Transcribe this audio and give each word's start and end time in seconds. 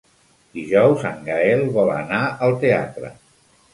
Dijous 0.59 1.03
en 1.09 1.21
Gaël 1.29 1.63
vol 1.75 1.93
anar 1.99 2.23
al 2.47 2.59
teatre. 2.65 3.13